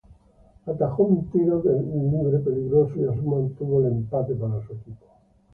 [0.65, 5.05] Atajó un tiro libre peligroso y así mantuvo el empate para su equipo.